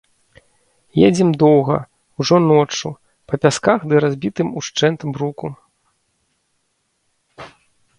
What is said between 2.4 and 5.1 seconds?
ноччу, па пясках ды разбітым ушчэнт